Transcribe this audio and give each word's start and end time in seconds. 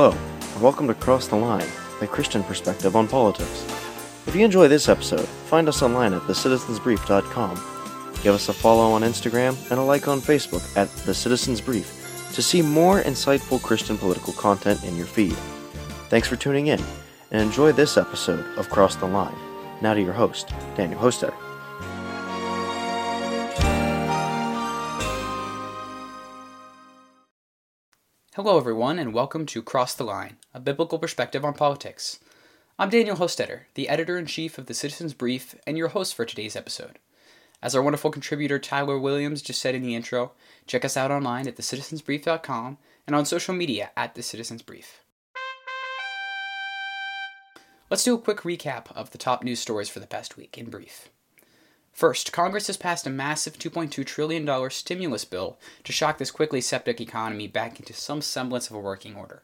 Hello, 0.00 0.16
and 0.54 0.62
welcome 0.62 0.86
to 0.86 0.94
Cross 0.94 1.26
the 1.26 1.34
Line, 1.34 1.66
a 2.00 2.06
Christian 2.06 2.44
perspective 2.44 2.94
on 2.94 3.08
politics. 3.08 3.64
If 4.28 4.36
you 4.36 4.44
enjoy 4.44 4.68
this 4.68 4.88
episode, 4.88 5.26
find 5.26 5.66
us 5.66 5.82
online 5.82 6.14
at 6.14 6.22
thecitizensbrief.com. 6.22 7.56
Give 8.22 8.32
us 8.32 8.48
a 8.48 8.52
follow 8.52 8.92
on 8.92 9.02
Instagram 9.02 9.58
and 9.72 9.80
a 9.80 9.82
like 9.82 10.06
on 10.06 10.20
Facebook 10.20 10.62
at 10.76 10.88
The 11.04 11.12
Citizens 11.12 11.60
Brief 11.60 12.30
to 12.32 12.40
see 12.40 12.62
more 12.62 13.02
insightful 13.02 13.60
Christian 13.60 13.98
political 13.98 14.34
content 14.34 14.84
in 14.84 14.96
your 14.96 15.06
feed. 15.06 15.34
Thanks 16.10 16.28
for 16.28 16.36
tuning 16.36 16.68
in, 16.68 16.80
and 17.32 17.42
enjoy 17.42 17.72
this 17.72 17.96
episode 17.96 18.46
of 18.56 18.70
Cross 18.70 18.94
the 18.96 19.06
Line. 19.06 19.34
Now 19.82 19.94
to 19.94 20.00
your 20.00 20.12
host, 20.12 20.52
Daniel 20.76 21.00
Hostetter. 21.00 21.47
Hello, 28.38 28.56
everyone, 28.56 29.00
and 29.00 29.12
welcome 29.12 29.46
to 29.46 29.60
Cross 29.60 29.94
the 29.94 30.04
Line, 30.04 30.36
a 30.54 30.60
biblical 30.60 31.00
perspective 31.00 31.44
on 31.44 31.54
politics. 31.54 32.20
I'm 32.78 32.88
Daniel 32.88 33.16
Hostetter, 33.16 33.62
the 33.74 33.88
editor 33.88 34.16
in 34.16 34.26
chief 34.26 34.58
of 34.58 34.66
the 34.66 34.74
Citizens 34.74 35.12
Brief, 35.12 35.56
and 35.66 35.76
your 35.76 35.88
host 35.88 36.14
for 36.14 36.24
today's 36.24 36.54
episode. 36.54 37.00
As 37.60 37.74
our 37.74 37.82
wonderful 37.82 38.12
contributor 38.12 38.60
Tyler 38.60 38.96
Williams 38.96 39.42
just 39.42 39.60
said 39.60 39.74
in 39.74 39.82
the 39.82 39.96
intro, 39.96 40.34
check 40.68 40.84
us 40.84 40.96
out 40.96 41.10
online 41.10 41.48
at 41.48 41.56
thecitizensbrief.com 41.56 42.78
and 43.08 43.16
on 43.16 43.26
social 43.26 43.56
media 43.56 43.90
at 43.96 44.14
the 44.14 44.22
Citizens 44.22 44.62
Brief. 44.62 45.02
Let's 47.90 48.04
do 48.04 48.14
a 48.14 48.20
quick 48.20 48.42
recap 48.42 48.92
of 48.94 49.10
the 49.10 49.18
top 49.18 49.42
news 49.42 49.58
stories 49.58 49.88
for 49.88 49.98
the 49.98 50.06
past 50.06 50.36
week 50.36 50.56
in 50.56 50.70
brief. 50.70 51.08
First, 51.98 52.30
Congress 52.32 52.68
has 52.68 52.76
passed 52.76 53.08
a 53.08 53.10
massive 53.10 53.58
$2.2 53.58 54.06
trillion 54.06 54.70
stimulus 54.70 55.24
bill 55.24 55.58
to 55.82 55.90
shock 55.90 56.18
this 56.18 56.30
quickly 56.30 56.60
septic 56.60 57.00
economy 57.00 57.48
back 57.48 57.80
into 57.80 57.92
some 57.92 58.22
semblance 58.22 58.70
of 58.70 58.76
a 58.76 58.78
working 58.78 59.16
order. 59.16 59.42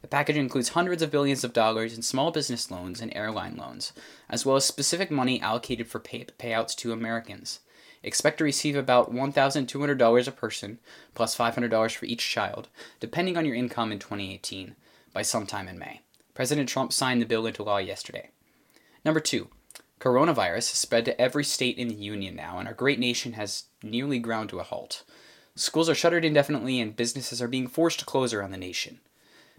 The 0.00 0.08
package 0.08 0.36
includes 0.36 0.70
hundreds 0.70 1.00
of 1.00 1.12
billions 1.12 1.44
of 1.44 1.52
dollars 1.52 1.94
in 1.94 2.02
small 2.02 2.32
business 2.32 2.72
loans 2.72 3.00
and 3.00 3.14
airline 3.14 3.54
loans, 3.54 3.92
as 4.28 4.44
well 4.44 4.56
as 4.56 4.64
specific 4.64 5.12
money 5.12 5.40
allocated 5.40 5.86
for 5.86 6.00
pay- 6.00 6.26
payouts 6.40 6.74
to 6.78 6.92
Americans. 6.92 7.60
Expect 8.02 8.38
to 8.38 8.44
receive 8.44 8.74
about 8.74 9.14
$1,200 9.14 10.26
a 10.26 10.32
person, 10.32 10.80
plus 11.14 11.36
$500 11.36 11.94
for 11.94 12.06
each 12.06 12.28
child, 12.28 12.66
depending 12.98 13.36
on 13.36 13.46
your 13.46 13.54
income 13.54 13.92
in 13.92 14.00
2018, 14.00 14.74
by 15.12 15.22
sometime 15.22 15.68
in 15.68 15.78
May. 15.78 16.00
President 16.34 16.68
Trump 16.68 16.92
signed 16.92 17.22
the 17.22 17.26
bill 17.26 17.46
into 17.46 17.62
law 17.62 17.78
yesterday. 17.78 18.30
Number 19.04 19.20
two, 19.20 19.50
Coronavirus 20.02 20.54
has 20.54 20.78
spread 20.78 21.04
to 21.04 21.20
every 21.20 21.44
state 21.44 21.78
in 21.78 21.86
the 21.86 21.94
Union 21.94 22.34
now, 22.34 22.58
and 22.58 22.66
our 22.66 22.74
great 22.74 22.98
nation 22.98 23.34
has 23.34 23.66
nearly 23.84 24.18
ground 24.18 24.48
to 24.48 24.58
a 24.58 24.64
halt. 24.64 25.04
Schools 25.54 25.88
are 25.88 25.94
shuttered 25.94 26.24
indefinitely, 26.24 26.80
and 26.80 26.96
businesses 26.96 27.40
are 27.40 27.46
being 27.46 27.68
forced 27.68 28.00
to 28.00 28.04
close 28.04 28.34
around 28.34 28.50
the 28.50 28.56
nation. 28.56 28.98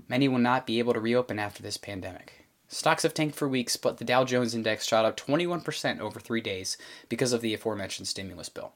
Many 0.09 0.27
will 0.27 0.39
not 0.39 0.67
be 0.67 0.79
able 0.79 0.91
to 0.95 0.99
reopen 0.99 1.39
after 1.39 1.63
this 1.63 1.77
pandemic. 1.77 2.45
Stocks 2.67 3.03
have 3.03 3.13
tanked 3.13 3.37
for 3.37 3.47
weeks, 3.47 3.77
but 3.77 3.99
the 3.99 4.03
Dow 4.03 4.25
Jones 4.25 4.53
Index 4.53 4.85
shot 4.85 5.05
up 5.05 5.15
21% 5.15 6.01
over 6.01 6.19
three 6.19 6.41
days 6.41 6.77
because 7.07 7.31
of 7.31 7.39
the 7.39 7.53
aforementioned 7.53 8.09
stimulus 8.09 8.49
bill. 8.49 8.73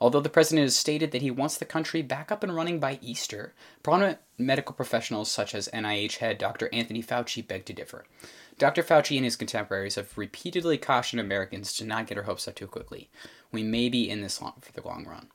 Although 0.00 0.20
the 0.20 0.30
president 0.30 0.64
has 0.64 0.76
stated 0.76 1.10
that 1.10 1.20
he 1.20 1.30
wants 1.30 1.58
the 1.58 1.66
country 1.66 2.00
back 2.00 2.32
up 2.32 2.42
and 2.42 2.54
running 2.54 2.80
by 2.80 2.98
Easter, 3.02 3.52
prominent 3.82 4.18
medical 4.38 4.74
professionals 4.74 5.30
such 5.30 5.54
as 5.54 5.68
NIH 5.74 6.16
head 6.16 6.38
Dr. 6.38 6.70
Anthony 6.72 7.02
Fauci 7.02 7.46
beg 7.46 7.66
to 7.66 7.74
differ. 7.74 8.06
Dr. 8.56 8.82
Fauci 8.82 9.16
and 9.16 9.24
his 9.24 9.36
contemporaries 9.36 9.96
have 9.96 10.16
repeatedly 10.16 10.78
cautioned 10.78 11.20
Americans 11.20 11.74
to 11.74 11.84
not 11.84 12.06
get 12.06 12.16
our 12.16 12.24
hopes 12.24 12.48
up 12.48 12.54
too 12.54 12.66
quickly. 12.66 13.10
We 13.52 13.62
may 13.62 13.90
be 13.90 14.08
in 14.08 14.22
this 14.22 14.40
long 14.40 14.54
for 14.62 14.72
the 14.72 14.86
long 14.86 15.04
run. 15.04 15.28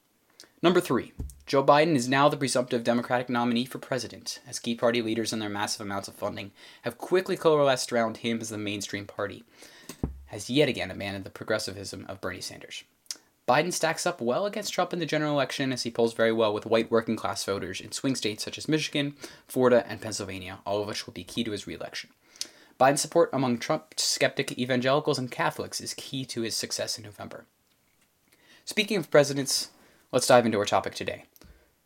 Number 0.63 0.81
three, 0.81 1.13
Joe 1.45 1.63
Biden 1.63 1.95
is 1.95 2.09
now 2.09 2.27
the 2.27 2.37
presumptive 2.37 2.83
Democratic 2.83 3.29
nominee 3.29 3.65
for 3.65 3.77
president, 3.77 4.39
as 4.47 4.57
key 4.57 4.73
party 4.73 4.99
leaders 5.01 5.31
and 5.31 5.39
their 5.39 5.49
massive 5.49 5.81
amounts 5.81 6.07
of 6.07 6.15
funding 6.15 6.51
have 6.81 6.97
quickly 6.97 7.37
coalesced 7.37 7.93
around 7.93 8.17
him 8.17 8.41
as 8.41 8.49
the 8.49 8.57
mainstream 8.57 9.05
party, 9.05 9.43
has 10.27 10.49
yet 10.49 10.67
again 10.67 10.89
abandoned 10.89 11.23
the 11.23 11.29
progressivism 11.29 12.03
of 12.09 12.19
Bernie 12.19 12.41
Sanders. 12.41 12.83
Biden 13.47 13.71
stacks 13.71 14.07
up 14.07 14.19
well 14.19 14.47
against 14.47 14.73
Trump 14.73 14.91
in 14.91 14.99
the 14.99 15.05
general 15.05 15.33
election 15.33 15.71
as 15.71 15.83
he 15.83 15.91
polls 15.91 16.15
very 16.15 16.31
well 16.31 16.51
with 16.51 16.65
white 16.65 16.89
working 16.89 17.15
class 17.15 17.43
voters 17.43 17.79
in 17.79 17.91
swing 17.91 18.15
states 18.15 18.43
such 18.43 18.57
as 18.57 18.67
Michigan, 18.67 19.15
Florida, 19.47 19.85
and 19.87 20.01
Pennsylvania, 20.01 20.59
all 20.65 20.81
of 20.81 20.87
which 20.87 21.05
will 21.05 21.13
be 21.13 21.23
key 21.23 21.43
to 21.43 21.51
his 21.51 21.67
reelection. 21.67 22.09
Biden's 22.79 23.01
support 23.01 23.29
among 23.31 23.59
Trump 23.59 23.99
skeptic 23.99 24.57
evangelicals 24.57 25.19
and 25.19 25.29
Catholics 25.29 25.79
is 25.79 25.93
key 25.93 26.25
to 26.25 26.41
his 26.41 26.55
success 26.55 26.97
in 26.97 27.03
November. 27.03 27.45
Speaking 28.65 28.97
of 28.97 29.11
presidents, 29.11 29.69
let's 30.11 30.27
dive 30.27 30.45
into 30.45 30.57
our 30.57 30.65
topic 30.65 30.95
today 30.95 31.25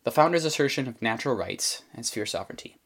the 0.02 0.10
founders' 0.10 0.46
assertion 0.46 0.88
of 0.88 1.02
natural 1.02 1.34
rights 1.34 1.82
and 1.94 2.06
sphere 2.06 2.24
sovereignty. 2.24 2.79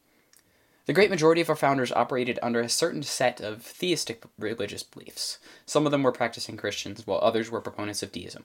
The 0.86 0.92
great 0.92 1.10
majority 1.10 1.40
of 1.40 1.48
our 1.48 1.56
founders 1.56 1.92
operated 1.92 2.38
under 2.42 2.60
a 2.60 2.68
certain 2.68 3.02
set 3.02 3.40
of 3.40 3.62
theistic 3.62 4.22
religious 4.38 4.82
beliefs. 4.82 5.38
Some 5.64 5.86
of 5.86 5.92
them 5.92 6.02
were 6.02 6.12
practicing 6.12 6.58
Christians, 6.58 7.06
while 7.06 7.20
others 7.22 7.50
were 7.50 7.62
proponents 7.62 8.02
of 8.02 8.12
deism. 8.12 8.44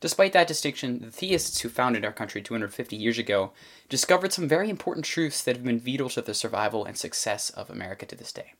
Despite 0.00 0.32
that 0.32 0.46
distinction, 0.46 1.00
the 1.00 1.10
theists 1.10 1.60
who 1.60 1.68
founded 1.68 2.04
our 2.04 2.12
country 2.12 2.40
250 2.40 2.96
years 2.96 3.18
ago 3.18 3.52
discovered 3.88 4.32
some 4.32 4.48
very 4.48 4.70
important 4.70 5.04
truths 5.04 5.42
that 5.42 5.56
have 5.56 5.64
been 5.64 5.80
vital 5.80 6.08
to 6.10 6.22
the 6.22 6.34
survival 6.34 6.84
and 6.84 6.96
success 6.96 7.50
of 7.50 7.70
America 7.70 8.06
to 8.06 8.16
this 8.16 8.32
day. 8.32 8.54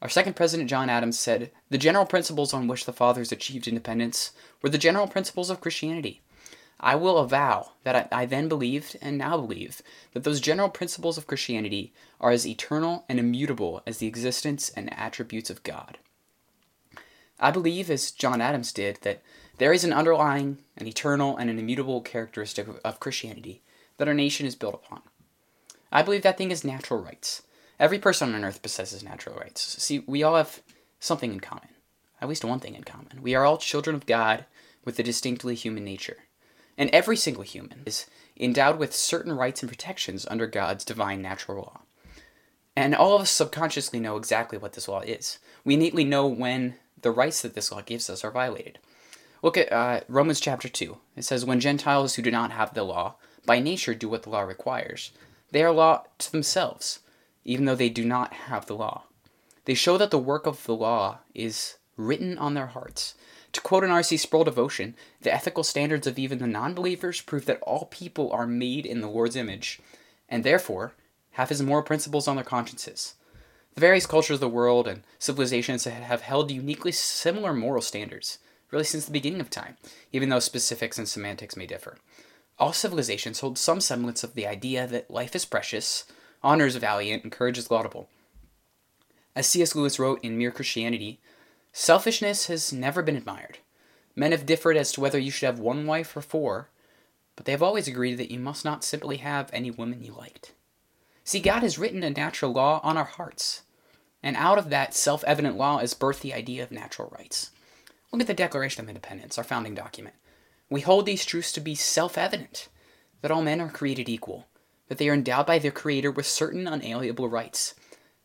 Our 0.00 0.08
second 0.08 0.36
president, 0.36 0.70
John 0.70 0.88
Adams, 0.88 1.18
said 1.18 1.50
the 1.70 1.78
general 1.78 2.06
principles 2.06 2.54
on 2.54 2.68
which 2.68 2.84
the 2.84 2.92
fathers 2.92 3.32
achieved 3.32 3.66
independence 3.66 4.30
were 4.62 4.68
the 4.68 4.78
general 4.78 5.08
principles 5.08 5.50
of 5.50 5.60
Christianity. 5.60 6.20
I 6.80 6.94
will 6.94 7.18
avow 7.18 7.72
that 7.82 7.96
I, 8.12 8.22
I, 8.22 8.26
then 8.26 8.48
believed 8.48 8.96
and 9.02 9.18
now 9.18 9.36
believe 9.36 9.82
that 10.12 10.22
those 10.22 10.40
general 10.40 10.68
principles 10.68 11.18
of 11.18 11.26
Christianity 11.26 11.92
are 12.20 12.30
as 12.30 12.46
eternal 12.46 13.04
and 13.08 13.18
immutable 13.18 13.82
as 13.86 13.98
the 13.98 14.06
existence 14.06 14.68
and 14.70 14.92
attributes 14.96 15.50
of 15.50 15.64
God. 15.64 15.98
I 17.40 17.50
believe, 17.50 17.90
as 17.90 18.10
John 18.10 18.40
Adams 18.40 18.72
did, 18.72 18.98
that 19.02 19.22
there 19.58 19.72
is 19.72 19.84
an 19.84 19.92
underlying, 19.92 20.58
an 20.76 20.86
eternal, 20.86 21.36
and 21.36 21.50
an 21.50 21.58
immutable 21.58 22.00
characteristic 22.00 22.68
of, 22.68 22.76
of 22.84 23.00
Christianity 23.00 23.62
that 23.96 24.08
our 24.08 24.14
nation 24.14 24.46
is 24.46 24.54
built 24.54 24.74
upon. 24.74 25.02
I 25.90 26.02
believe 26.02 26.22
that 26.22 26.38
thing 26.38 26.50
is 26.50 26.64
natural 26.64 27.00
rights. 27.00 27.42
Every 27.80 27.98
person 27.98 28.34
on 28.34 28.44
earth 28.44 28.62
possesses 28.62 29.02
natural 29.02 29.36
rights. 29.36 29.82
See, 29.82 30.00
we 30.00 30.22
all 30.22 30.36
have 30.36 30.62
something 31.00 31.32
in 31.32 31.40
common, 31.40 31.70
at 32.20 32.28
least 32.28 32.44
one 32.44 32.60
thing 32.60 32.74
in 32.74 32.84
common. 32.84 33.22
We 33.22 33.34
are 33.34 33.44
all 33.44 33.58
children 33.58 33.96
of 33.96 34.06
God 34.06 34.44
with 34.84 34.98
a 34.98 35.02
distinctly 35.02 35.54
human 35.54 35.84
nature. 35.84 36.18
And 36.78 36.88
every 36.90 37.16
single 37.16 37.42
human 37.42 37.82
is 37.84 38.06
endowed 38.40 38.78
with 38.78 38.94
certain 38.94 39.32
rights 39.32 39.62
and 39.62 39.68
protections 39.68 40.26
under 40.30 40.46
God's 40.46 40.84
divine 40.84 41.20
natural 41.20 41.58
law. 41.58 41.80
And 42.74 42.94
all 42.94 43.16
of 43.16 43.22
us 43.22 43.30
subconsciously 43.30 44.00
know 44.00 44.16
exactly 44.16 44.56
what 44.56 44.72
this 44.72 44.88
law 44.88 45.00
is. 45.00 45.38
We 45.64 45.74
innately 45.74 46.04
know 46.04 46.26
when 46.26 46.76
the 47.02 47.10
rights 47.10 47.42
that 47.42 47.54
this 47.54 47.70
law 47.70 47.82
gives 47.82 48.08
us 48.08 48.24
are 48.24 48.30
violated. 48.30 48.78
Look 49.42 49.58
at 49.58 49.70
uh, 49.70 50.00
Romans 50.08 50.40
chapter 50.40 50.68
2. 50.68 50.96
It 51.16 51.24
says, 51.24 51.44
When 51.44 51.60
Gentiles 51.60 52.14
who 52.14 52.22
do 52.22 52.30
not 52.30 52.52
have 52.52 52.72
the 52.72 52.84
law, 52.84 53.16
by 53.44 53.58
nature 53.58 53.94
do 53.94 54.08
what 54.08 54.22
the 54.22 54.30
law 54.30 54.40
requires, 54.40 55.10
they 55.50 55.62
are 55.62 55.72
law 55.72 56.04
to 56.18 56.32
themselves 56.32 57.00
even 57.48 57.64
though 57.64 57.74
they 57.74 57.88
do 57.88 58.04
not 58.04 58.34
have 58.34 58.66
the 58.66 58.76
law. 58.76 59.04
They 59.64 59.72
show 59.72 59.96
that 59.96 60.10
the 60.10 60.18
work 60.18 60.46
of 60.46 60.64
the 60.64 60.74
law 60.74 61.20
is 61.34 61.78
written 61.96 62.36
on 62.36 62.52
their 62.52 62.66
hearts. 62.66 63.14
To 63.52 63.60
quote 63.60 63.84
an 63.84 63.90
R.C. 63.90 64.16
Sproul 64.16 64.44
devotion, 64.44 64.94
the 65.20 65.32
ethical 65.32 65.64
standards 65.64 66.06
of 66.06 66.18
even 66.18 66.38
the 66.38 66.46
non 66.46 66.74
believers 66.74 67.20
prove 67.20 67.46
that 67.46 67.62
all 67.62 67.86
people 67.90 68.30
are 68.32 68.46
made 68.46 68.84
in 68.84 69.00
the 69.00 69.08
Lord's 69.08 69.36
image, 69.36 69.80
and 70.28 70.44
therefore 70.44 70.92
have 71.32 71.48
his 71.48 71.62
moral 71.62 71.82
principles 71.82 72.28
on 72.28 72.36
their 72.36 72.44
consciences. 72.44 73.14
The 73.74 73.80
various 73.80 74.06
cultures 74.06 74.34
of 74.34 74.40
the 74.40 74.48
world 74.48 74.88
and 74.88 75.02
civilizations 75.18 75.84
have 75.84 76.22
held 76.22 76.50
uniquely 76.50 76.92
similar 76.92 77.54
moral 77.54 77.80
standards, 77.80 78.38
really 78.70 78.84
since 78.84 79.06
the 79.06 79.12
beginning 79.12 79.40
of 79.40 79.50
time, 79.50 79.76
even 80.12 80.28
though 80.28 80.40
specifics 80.40 80.98
and 80.98 81.08
semantics 81.08 81.56
may 81.56 81.66
differ. 81.66 81.96
All 82.58 82.72
civilizations 82.72 83.40
hold 83.40 83.56
some 83.56 83.80
semblance 83.80 84.24
of 84.24 84.34
the 84.34 84.46
idea 84.46 84.86
that 84.88 85.10
life 85.10 85.36
is 85.36 85.44
precious, 85.44 86.04
honor 86.42 86.66
is 86.66 86.76
valiant, 86.76 87.22
and 87.22 87.30
courage 87.30 87.56
is 87.56 87.70
laudable. 87.70 88.08
As 89.36 89.46
C.S. 89.46 89.76
Lewis 89.76 90.00
wrote 90.00 90.22
in 90.24 90.36
Mere 90.36 90.50
Christianity, 90.50 91.20
selfishness 91.78 92.48
has 92.48 92.72
never 92.72 93.02
been 93.02 93.14
admired. 93.14 93.58
Men 94.16 94.32
have 94.32 94.44
differed 94.44 94.76
as 94.76 94.90
to 94.92 95.00
whether 95.00 95.18
you 95.18 95.30
should 95.30 95.46
have 95.46 95.60
one 95.60 95.86
wife 95.86 96.16
or 96.16 96.20
four, 96.20 96.70
but 97.36 97.44
they 97.44 97.52
have 97.52 97.62
always 97.62 97.86
agreed 97.86 98.16
that 98.16 98.32
you 98.32 98.40
must 98.40 98.64
not 98.64 98.82
simply 98.82 99.18
have 99.18 99.48
any 99.52 99.70
woman 99.70 100.02
you 100.02 100.12
liked. 100.12 100.54
See, 101.22 101.38
God 101.38 101.62
has 101.62 101.78
written 101.78 102.02
a 102.02 102.10
natural 102.10 102.52
law 102.52 102.80
on 102.82 102.96
our 102.96 103.04
hearts, 103.04 103.62
and 104.24 104.36
out 104.36 104.58
of 104.58 104.70
that 104.70 104.92
self 104.92 105.22
evident 105.22 105.56
law 105.56 105.78
is 105.78 105.94
birthed 105.94 106.20
the 106.20 106.34
idea 106.34 106.64
of 106.64 106.72
natural 106.72 107.14
rights. 107.16 107.52
Look 108.10 108.22
at 108.22 108.26
the 108.26 108.34
Declaration 108.34 108.82
of 108.82 108.88
Independence, 108.88 109.38
our 109.38 109.44
founding 109.44 109.76
document. 109.76 110.16
We 110.68 110.80
hold 110.80 111.06
these 111.06 111.24
truths 111.24 111.52
to 111.52 111.60
be 111.60 111.76
self 111.76 112.18
evident 112.18 112.68
that 113.22 113.30
all 113.30 113.42
men 113.42 113.60
are 113.60 113.70
created 113.70 114.08
equal, 114.08 114.48
that 114.88 114.98
they 114.98 115.08
are 115.08 115.14
endowed 115.14 115.46
by 115.46 115.60
their 115.60 115.70
Creator 115.70 116.10
with 116.10 116.26
certain 116.26 116.66
unalienable 116.66 117.28
rights, 117.28 117.76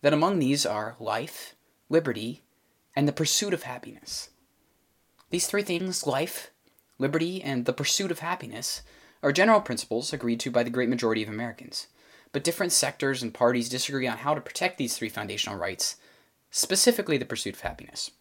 that 0.02 0.12
among 0.12 0.40
these 0.40 0.66
are 0.66 0.96
life, 1.00 1.56
liberty, 1.88 2.42
and 2.96 3.08
the 3.08 3.14
pursuit 3.14 3.54
of 3.54 3.64
happiness. 3.64 4.30
These 5.30 5.48
three 5.48 5.64
things, 5.64 6.06
life, 6.06 6.52
liberty, 7.00 7.42
and 7.42 7.66
the 7.66 7.74
pursuit 7.74 8.12
of 8.12 8.20
happiness, 8.20 8.82
are 9.22 9.32
general 9.32 9.62
principles 9.62 10.14
agreed 10.14 10.40
to 10.42 10.52
by 10.52 10.64
the 10.64 10.70
great 10.70 10.90
majority 10.90 11.24
of 11.24 11.30
Americans. 11.30 11.88
but 12.34 12.44
different 12.44 12.74
sectors 12.74 13.24
and 13.24 13.34
parties 13.34 13.70
disagree 13.70 14.08
on 14.08 14.18
how 14.18 14.34
to 14.34 14.42
protect 14.42 14.78
these 14.78 14.98
three 14.98 15.08
foundational 15.08 15.58
rights, 15.58 15.96
specifically 16.52 17.18
the 17.18 17.26
pursuit 17.26 17.54
of 17.54 17.62
happiness. 17.62 18.12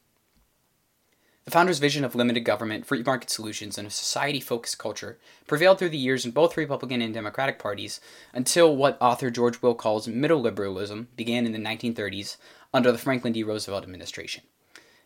The 1.45 1.51
founders' 1.51 1.81
vision 1.81 2.05
of 2.05 2.15
limited 2.15 2.43
government, 2.43 2.87
free 2.87 3.03
market 3.03 3.29
solutions, 3.29 3.77
and 3.77 3.89
a 3.89 3.91
society 3.91 4.39
focused 4.39 4.79
culture 4.79 5.19
prevailed 5.49 5.79
through 5.81 5.89
the 5.89 5.99
years 5.99 6.25
in 6.25 6.31
both 6.31 6.57
Republican 6.57 7.03
and 7.03 7.13
Democratic 7.13 7.59
parties 7.59 8.01
until 8.33 8.77
what 8.77 8.97
author 9.01 9.29
George 9.29 9.61
Will 9.61 9.75
calls 9.75 10.07
middle 10.07 10.41
liberalism 10.41 11.09
began 11.17 11.45
in 11.45 11.51
the 11.53 11.59
1930s 11.59 12.37
under 12.73 12.93
the 12.93 12.99
Franklin 12.99 13.33
D. 13.33 13.43
Roosevelt 13.43 13.83
administration. 13.83 14.45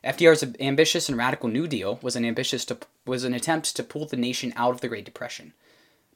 FDR's 0.06 0.44
ambitious 0.60 1.08
and 1.08 1.18
radical 1.18 1.48
New 1.48 1.66
Deal 1.66 1.98
was 2.00 2.14
an 2.14 2.24
ambitious 2.24 2.64
to, 2.66 2.78
was 3.04 3.24
an 3.24 3.34
attempt 3.34 3.74
to 3.74 3.82
pull 3.82 4.06
the 4.06 4.16
nation 4.16 4.52
out 4.54 4.70
of 4.70 4.80
the 4.80 4.86
Great 4.86 5.04
Depression. 5.04 5.52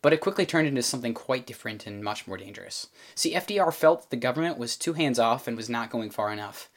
But 0.01 0.13
it 0.13 0.21
quickly 0.21 0.47
turned 0.47 0.69
into 0.69 0.83
something 0.83 1.13
quite 1.13 1.45
different 1.45 1.87
and 1.89 2.03
much 2.03 2.27
more 2.27 2.37
dangerous. 2.37 2.87
See, 3.17 3.35
FDR 3.35 3.75
felt 3.75 4.03
that 4.03 4.11
the 4.11 4.17
government 4.17 4.59
was 4.59 4.77
too 4.77 4.93
hands 4.93 5.19
off 5.19 5.49
and 5.49 5.57
was 5.57 5.69
not 5.69 5.91
going 5.91 6.11
far 6.11 6.33
enough 6.33 6.71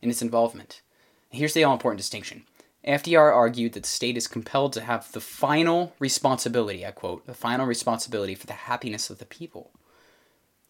in 0.00 0.10
its 0.10 0.22
involvement. 0.22 0.80
Here's 1.28 1.54
the 1.54 1.64
all 1.64 1.72
important 1.72 1.98
distinction 1.98 2.44
FDR 2.86 3.34
argued 3.34 3.72
that 3.72 3.82
the 3.82 3.88
state 3.88 4.16
is 4.16 4.28
compelled 4.28 4.72
to 4.74 4.82
have 4.82 5.10
the 5.10 5.20
final 5.20 5.92
responsibility, 5.98 6.86
I 6.86 6.92
quote, 6.92 7.26
the 7.26 7.34
final 7.34 7.66
responsibility 7.66 8.36
for 8.36 8.46
the 8.46 8.52
happiness 8.52 9.10
of 9.10 9.18
the 9.18 9.26
people. 9.26 9.72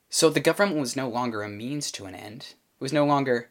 So 0.09 0.31
the 0.31 0.41
government 0.41 0.81
was 0.81 0.97
no 0.97 1.09
longer 1.09 1.43
a 1.43 1.49
means 1.49 1.93
to 1.93 2.07
an 2.07 2.15
end. 2.15 2.55
It 2.81 2.83
was 2.83 2.93
no 2.93 3.05
longer 3.05 3.51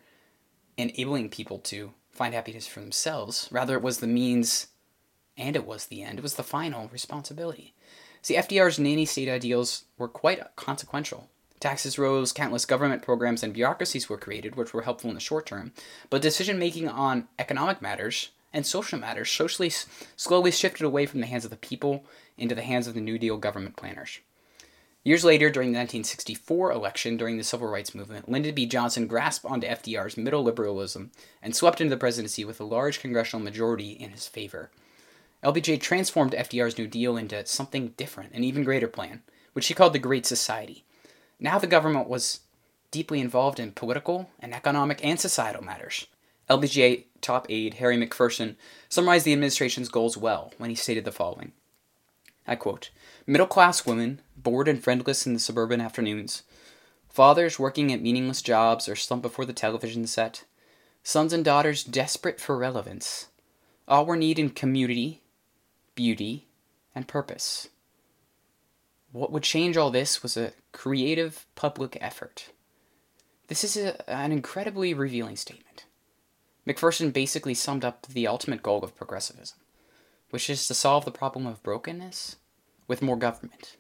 enabling 0.77 1.29
people 1.29 1.59
to 1.59 1.93
find 2.19 2.33
happiness 2.33 2.67
for 2.67 2.81
themselves. 2.81 3.47
Rather, 3.49 3.77
it 3.77 3.81
was 3.81 4.01
the 4.01 4.07
means 4.07 4.67
and 5.37 5.55
it 5.55 5.65
was 5.65 5.85
the 5.85 6.03
end. 6.03 6.19
It 6.19 6.21
was 6.21 6.33
the 6.33 6.43
final 6.43 6.89
responsibility. 6.89 7.73
See, 8.21 8.35
FDR's 8.35 8.77
nanny 8.77 9.05
state 9.05 9.29
ideals 9.29 9.85
were 9.97 10.09
quite 10.09 10.41
consequential. 10.57 11.29
Taxes 11.61 11.97
rose, 11.97 12.33
countless 12.33 12.65
government 12.65 13.03
programs 13.03 13.41
and 13.41 13.53
bureaucracies 13.53 14.09
were 14.09 14.17
created, 14.17 14.57
which 14.57 14.73
were 14.73 14.81
helpful 14.81 15.09
in 15.09 15.13
the 15.13 15.21
short 15.21 15.45
term, 15.45 15.71
but 16.09 16.21
decision 16.21 16.59
making 16.59 16.89
on 16.89 17.29
economic 17.39 17.81
matters 17.81 18.31
and 18.51 18.65
social 18.65 18.99
matters 18.99 19.31
socially 19.31 19.71
slowly 20.17 20.51
shifted 20.51 20.85
away 20.85 21.05
from 21.05 21.21
the 21.21 21.27
hands 21.27 21.45
of 21.45 21.51
the 21.51 21.55
people 21.55 22.03
into 22.37 22.53
the 22.53 22.63
hands 22.63 22.85
of 22.85 22.95
the 22.95 23.01
New 23.01 23.17
Deal 23.17 23.37
government 23.37 23.77
planners. 23.77 24.19
Years 25.03 25.23
later, 25.23 25.49
during 25.49 25.71
the 25.71 25.77
1964 25.79 26.71
election 26.73 27.15
during 27.15 27.37
the 27.37 27.43
Civil 27.43 27.69
Rights 27.69 27.95
Movement, 27.95 28.27
Lyndon 28.27 28.53
B. 28.53 28.65
Johnson 28.65 29.07
grasped 29.07 29.45
onto 29.45 29.65
FDR's 29.65 30.17
middle 30.17 30.43
liberalism 30.43 31.11
and 31.41 31.55
swept 31.55 31.79
into 31.79 31.89
the 31.95 31.99
presidency 31.99 32.43
with 32.43 32.59
a 32.59 32.65
large 32.65 32.99
congressional 32.99 33.43
majority 33.43 33.91
in 33.91 34.11
his 34.11 34.27
favor. 34.27 34.71
LBJ 35.41 35.79
transformed 35.79 36.33
FDR's 36.33 36.77
New 36.77 36.85
Deal 36.85 37.15
into 37.15 37.45
something 37.45 37.93
different, 37.95 38.33
an 38.33 38.43
even 38.43 38.65
greater 38.65 38.89
plan, 38.89 39.21
which 39.53 39.67
he 39.67 39.73
called 39.73 39.93
the 39.93 39.99
Great 39.99 40.25
Society. 40.25 40.83
Now 41.39 41.57
the 41.59 41.67
government 41.67 42.09
was 42.09 42.41
deeply 42.91 43.21
involved 43.21 43.59
in 43.59 43.71
political 43.71 44.29
and 44.39 44.53
economic 44.53 45.03
and 45.03 45.17
societal 45.17 45.63
matters. 45.63 46.07
LBJ 46.49 47.05
top 47.21 47.45
aide 47.49 47.75
Harry 47.75 47.97
McPherson 47.97 48.55
summarized 48.89 49.23
the 49.23 49.33
administration's 49.33 49.87
goals 49.87 50.17
well 50.17 50.51
when 50.57 50.69
he 50.69 50.75
stated 50.75 51.05
the 51.05 51.11
following 51.11 51.53
I 52.47 52.55
quote 52.55 52.89
Middle 53.27 53.47
class 53.47 53.85
women, 53.85 54.21
bored 54.43 54.67
and 54.67 54.83
friendless 54.83 55.25
in 55.25 55.33
the 55.33 55.39
suburban 55.39 55.81
afternoons, 55.81 56.43
fathers 57.09 57.59
working 57.59 57.91
at 57.91 58.01
meaningless 58.01 58.41
jobs 58.41 58.87
or 58.87 58.95
slumped 58.95 59.23
before 59.23 59.45
the 59.45 59.53
television 59.53 60.07
set, 60.07 60.45
sons 61.03 61.33
and 61.33 61.43
daughters 61.43 61.83
desperate 61.83 62.39
for 62.39 62.57
relevance, 62.57 63.27
all 63.87 64.05
were 64.05 64.15
need 64.15 64.39
in 64.39 64.49
community, 64.49 65.21
beauty, 65.95 66.47
and 66.93 67.07
purpose. 67.07 67.69
What 69.11 69.31
would 69.31 69.43
change 69.43 69.75
all 69.75 69.89
this 69.89 70.21
was 70.21 70.37
a 70.37 70.53
creative 70.71 71.45
public 71.55 71.97
effort. 71.99 72.49
This 73.47 73.63
is 73.63 73.75
a, 73.75 74.09
an 74.09 74.31
incredibly 74.31 74.93
revealing 74.93 75.35
statement. 75.35 75.85
McPherson 76.67 77.11
basically 77.11 77.55
summed 77.55 77.83
up 77.83 78.05
the 78.05 78.27
ultimate 78.27 78.61
goal 78.61 78.83
of 78.83 78.95
progressivism, 78.95 79.57
which 80.29 80.49
is 80.49 80.67
to 80.67 80.75
solve 80.75 81.05
the 81.05 81.11
problem 81.11 81.47
of 81.47 81.63
brokenness 81.63 82.35
with 82.87 83.01
more 83.01 83.17
government. 83.17 83.77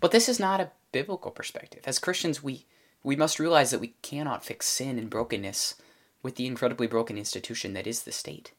But 0.00 0.12
this 0.12 0.28
is 0.28 0.38
not 0.38 0.60
a 0.60 0.70
biblical 0.92 1.30
perspective. 1.30 1.82
As 1.84 1.98
Christians, 1.98 2.42
we, 2.42 2.66
we 3.02 3.16
must 3.16 3.38
realize 3.38 3.70
that 3.70 3.80
we 3.80 3.94
cannot 4.02 4.44
fix 4.44 4.66
sin 4.66 4.98
and 4.98 5.10
brokenness 5.10 5.74
with 6.22 6.36
the 6.36 6.46
incredibly 6.46 6.86
broken 6.86 7.18
institution 7.18 7.72
that 7.74 7.86
is 7.86 8.02
the 8.02 8.12
state. 8.12 8.52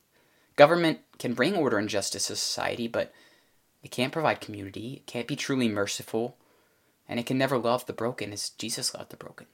Government 0.55 0.99
can 1.17 1.33
bring 1.33 1.55
order 1.55 1.77
and 1.77 1.87
justice 1.87 2.27
to 2.27 2.35
society, 2.35 2.87
but 2.87 3.13
it 3.81 3.91
can't 3.91 4.11
provide 4.11 4.41
community, 4.41 4.95
it 4.95 5.07
can't 5.07 5.27
be 5.27 5.35
truly 5.35 5.69
merciful, 5.69 6.37
and 7.07 7.19
it 7.19 7.25
can 7.25 7.37
never 7.37 7.57
love 7.57 7.85
the 7.85 7.93
broken 7.93 8.33
as 8.33 8.49
Jesus 8.51 8.93
loved 8.93 9.11
the 9.11 9.17
broken. 9.17 9.47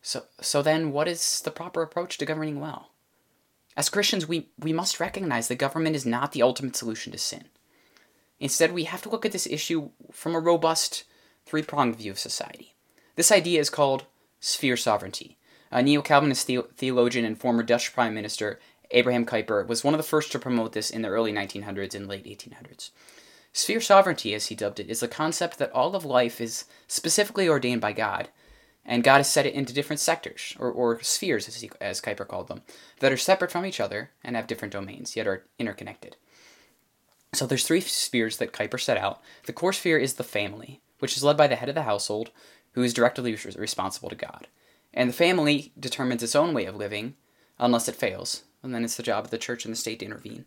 So, 0.00 0.24
so 0.40 0.62
then, 0.62 0.92
what 0.92 1.08
is 1.08 1.40
the 1.42 1.50
proper 1.50 1.82
approach 1.82 2.18
to 2.18 2.26
governing 2.26 2.60
well? 2.60 2.90
As 3.76 3.88
Christians, 3.88 4.28
we, 4.28 4.48
we 4.58 4.72
must 4.72 5.00
recognize 5.00 5.48
that 5.48 5.56
government 5.56 5.96
is 5.96 6.06
not 6.06 6.32
the 6.32 6.42
ultimate 6.42 6.76
solution 6.76 7.12
to 7.12 7.18
sin. 7.18 7.44
Instead, 8.44 8.74
we 8.74 8.84
have 8.84 9.00
to 9.00 9.08
look 9.08 9.24
at 9.24 9.32
this 9.32 9.46
issue 9.46 9.88
from 10.12 10.34
a 10.34 10.38
robust, 10.38 11.04
three 11.46 11.62
pronged 11.62 11.96
view 11.96 12.10
of 12.10 12.18
society. 12.18 12.74
This 13.16 13.32
idea 13.32 13.58
is 13.58 13.70
called 13.70 14.04
sphere 14.38 14.76
sovereignty. 14.76 15.38
A 15.70 15.82
neo 15.82 16.02
Calvinist 16.02 16.46
the- 16.46 16.66
theologian 16.76 17.24
and 17.24 17.40
former 17.40 17.62
Dutch 17.62 17.94
Prime 17.94 18.12
Minister 18.12 18.60
Abraham 18.90 19.24
Kuyper 19.24 19.66
was 19.66 19.82
one 19.82 19.94
of 19.94 19.98
the 19.98 20.04
first 20.04 20.30
to 20.30 20.38
promote 20.38 20.74
this 20.74 20.90
in 20.90 21.00
the 21.00 21.08
early 21.08 21.32
1900s 21.32 21.94
and 21.94 22.06
late 22.06 22.26
1800s. 22.26 22.90
Sphere 23.54 23.80
sovereignty, 23.80 24.34
as 24.34 24.48
he 24.48 24.54
dubbed 24.54 24.78
it, 24.78 24.90
is 24.90 25.00
the 25.00 25.08
concept 25.08 25.56
that 25.56 25.72
all 25.72 25.96
of 25.96 26.04
life 26.04 26.38
is 26.38 26.66
specifically 26.86 27.48
ordained 27.48 27.80
by 27.80 27.94
God 27.94 28.28
and 28.84 29.02
God 29.02 29.16
has 29.16 29.30
set 29.30 29.46
it 29.46 29.54
into 29.54 29.72
different 29.72 30.00
sectors, 30.00 30.54
or, 30.58 30.70
or 30.70 31.02
spheres, 31.02 31.48
as, 31.48 31.62
he, 31.62 31.70
as 31.80 32.02
Kuyper 32.02 32.28
called 32.28 32.48
them, 32.48 32.60
that 33.00 33.10
are 33.10 33.16
separate 33.16 33.50
from 33.50 33.64
each 33.64 33.80
other 33.80 34.10
and 34.22 34.36
have 34.36 34.46
different 34.46 34.72
domains, 34.72 35.16
yet 35.16 35.26
are 35.26 35.46
interconnected. 35.58 36.16
So 37.34 37.46
there's 37.46 37.66
three 37.66 37.80
spheres 37.80 38.36
that 38.38 38.52
Kuyper 38.52 38.80
set 38.80 38.96
out. 38.96 39.20
The 39.46 39.52
core 39.52 39.72
sphere 39.72 39.98
is 39.98 40.14
the 40.14 40.24
family, 40.24 40.80
which 41.00 41.16
is 41.16 41.24
led 41.24 41.36
by 41.36 41.46
the 41.46 41.56
head 41.56 41.68
of 41.68 41.74
the 41.74 41.82
household, 41.82 42.30
who 42.72 42.82
is 42.82 42.94
directly 42.94 43.36
responsible 43.56 44.08
to 44.08 44.14
God. 44.14 44.46
And 44.92 45.08
the 45.08 45.14
family 45.14 45.72
determines 45.78 46.22
its 46.22 46.36
own 46.36 46.54
way 46.54 46.66
of 46.66 46.76
living, 46.76 47.16
unless 47.58 47.88
it 47.88 47.96
fails, 47.96 48.44
and 48.62 48.74
then 48.74 48.84
it's 48.84 48.96
the 48.96 49.02
job 49.02 49.24
of 49.24 49.30
the 49.30 49.38
church 49.38 49.64
and 49.64 49.72
the 49.72 49.78
state 49.78 49.98
to 50.00 50.06
intervene. 50.06 50.44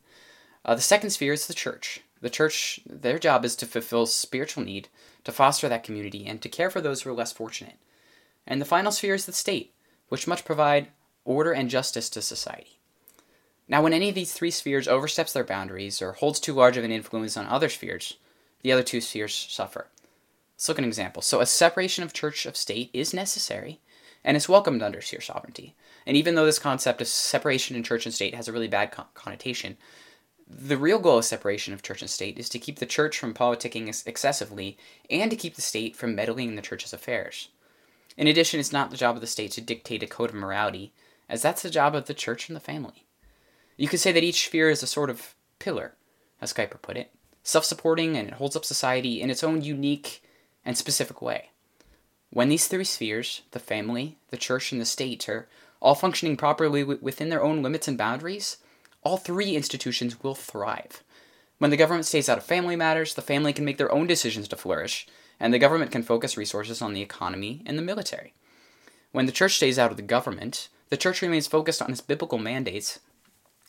Uh, 0.63 0.75
the 0.75 0.81
second 0.81 1.09
sphere 1.09 1.33
is 1.33 1.47
the 1.47 1.53
church. 1.53 2.01
The 2.21 2.29
church, 2.29 2.79
their 2.85 3.19
job 3.19 3.45
is 3.45 3.55
to 3.57 3.65
fulfill 3.65 4.05
spiritual 4.05 4.63
need, 4.63 4.89
to 5.23 5.31
foster 5.31 5.69
that 5.69 5.83
community, 5.83 6.25
and 6.25 6.41
to 6.41 6.49
care 6.49 6.69
for 6.69 6.81
those 6.81 7.01
who 7.01 7.09
are 7.09 7.13
less 7.13 7.31
fortunate. 7.31 7.77
And 8.45 8.61
the 8.61 8.65
final 8.65 8.91
sphere 8.91 9.13
is 9.13 9.25
the 9.25 9.33
state, 9.33 9.73
which 10.09 10.27
must 10.27 10.45
provide 10.45 10.87
order 11.25 11.51
and 11.51 11.69
justice 11.69 12.09
to 12.11 12.21
society. 12.21 12.76
Now, 13.69 13.81
when 13.81 13.93
any 13.93 14.09
of 14.09 14.15
these 14.15 14.33
three 14.33 14.51
spheres 14.51 14.87
oversteps 14.87 15.33
their 15.33 15.43
boundaries 15.43 16.01
or 16.01 16.13
holds 16.13 16.39
too 16.39 16.53
large 16.53 16.77
of 16.77 16.83
an 16.83 16.91
influence 16.91 17.35
on 17.35 17.47
other 17.47 17.69
spheres, 17.69 18.17
the 18.61 18.71
other 18.71 18.83
two 18.83 19.01
spheres 19.01 19.33
suffer. 19.33 19.87
Let's 20.55 20.69
look 20.69 20.79
at 20.79 20.83
an 20.83 20.89
example. 20.89 21.21
So, 21.21 21.41
a 21.41 21.45
separation 21.45 22.03
of 22.03 22.13
church 22.13 22.45
of 22.45 22.55
state 22.55 22.89
is 22.93 23.13
necessary 23.13 23.79
and 24.23 24.35
is 24.37 24.49
welcomed 24.49 24.81
under 24.81 25.01
sphere 25.01 25.21
sovereignty. 25.21 25.75
And 26.05 26.15
even 26.15 26.35
though 26.35 26.45
this 26.45 26.59
concept 26.59 27.01
of 27.01 27.07
separation 27.07 27.75
in 27.75 27.83
church 27.83 28.05
and 28.05 28.15
state 28.15 28.35
has 28.35 28.47
a 28.47 28.53
really 28.53 28.67
bad 28.67 28.91
con- 28.91 29.05
connotation, 29.13 29.77
the 30.49 30.77
real 30.77 30.99
goal 30.99 31.17
of 31.17 31.25
separation 31.25 31.73
of 31.73 31.83
church 31.83 32.01
and 32.01 32.09
state 32.09 32.39
is 32.39 32.47
to 32.49 32.59
keep 32.59 32.79
the 32.79 32.85
church 32.85 33.19
from 33.19 33.33
politicking 33.33 33.87
excessively 34.05 34.77
and 35.09 35.29
to 35.29 35.37
keep 35.37 35.55
the 35.55 35.61
state 35.61 35.95
from 35.95 36.15
meddling 36.15 36.49
in 36.49 36.55
the 36.55 36.61
church's 36.61 36.93
affairs. 36.93 37.49
In 38.15 38.27
addition, 38.27 38.59
it's 38.59 38.71
not 38.71 38.89
the 38.89 38.97
job 38.97 39.15
of 39.15 39.21
the 39.21 39.27
state 39.27 39.51
to 39.51 39.61
dictate 39.61 40.03
a 40.03 40.07
code 40.07 40.29
of 40.29 40.35
morality, 40.35 40.93
as 41.27 41.41
that's 41.41 41.61
the 41.61 41.69
job 41.69 41.95
of 41.95 42.05
the 42.05 42.13
church 42.13 42.47
and 42.47 42.55
the 42.55 42.61
family. 42.61 43.06
You 43.77 43.87
could 43.87 43.99
say 43.99 44.11
that 44.11 44.23
each 44.23 44.45
sphere 44.45 44.69
is 44.69 44.83
a 44.83 44.87
sort 44.87 45.09
of 45.09 45.35
pillar, 45.59 45.93
as 46.41 46.51
Kuyper 46.51 46.81
put 46.81 46.97
it, 46.97 47.11
self 47.43 47.63
supporting 47.63 48.17
and 48.17 48.27
it 48.27 48.33
holds 48.35 48.55
up 48.55 48.65
society 48.65 49.21
in 49.21 49.29
its 49.29 49.43
own 49.43 49.61
unique 49.61 50.23
and 50.65 50.77
specific 50.77 51.21
way. 51.21 51.51
When 52.29 52.49
these 52.49 52.67
three 52.67 52.83
spheres, 52.83 53.43
the 53.51 53.59
family, 53.59 54.17
the 54.29 54.37
church, 54.37 54.71
and 54.71 54.81
the 54.81 54.85
state, 54.85 55.29
are 55.29 55.47
all 55.79 55.95
functioning 55.95 56.35
properly 56.35 56.83
within 56.83 57.29
their 57.29 57.43
own 57.43 57.61
limits 57.61 57.87
and 57.87 57.97
boundaries, 57.97 58.57
all 59.03 59.17
three 59.17 59.55
institutions 59.55 60.21
will 60.21 60.35
thrive. 60.35 61.03
When 61.59 61.71
the 61.71 61.77
government 61.77 62.05
stays 62.05 62.27
out 62.27 62.37
of 62.37 62.43
family 62.43 62.75
matters, 62.75 63.13
the 63.13 63.21
family 63.21 63.53
can 63.53 63.63
make 63.63 63.77
their 63.77 63.91
own 63.91 64.07
decisions 64.07 64.47
to 64.49 64.57
flourish, 64.57 65.07
and 65.39 65.53
the 65.53 65.59
government 65.59 65.91
can 65.91 66.03
focus 66.03 66.37
resources 66.37 66.81
on 66.81 66.93
the 66.93 67.01
economy 67.01 67.63
and 67.65 67.77
the 67.77 67.83
military. 67.83 68.33
When 69.11 69.25
the 69.25 69.31
church 69.31 69.55
stays 69.55 69.79
out 69.79 69.91
of 69.91 69.97
the 69.97 70.03
government, 70.03 70.69
the 70.89 70.97
church 70.97 71.21
remains 71.21 71.47
focused 71.47 71.81
on 71.81 71.91
its 71.91 72.01
biblical 72.01 72.37
mandates, 72.37 72.99